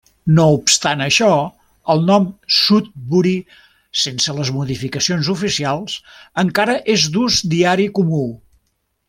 [0.37, 1.27] No obstant això,
[1.93, 2.25] el nom
[2.59, 3.35] Sudbury,
[4.05, 5.99] sense les modificacions oficials,
[6.45, 8.25] encara és d'ús diari comú.